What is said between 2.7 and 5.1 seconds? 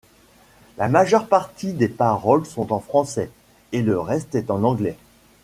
en français, et le reste est en anglais.